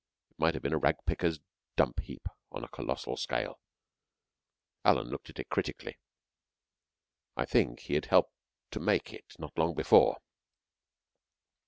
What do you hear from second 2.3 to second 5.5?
on a colossal scale. Alan looked at it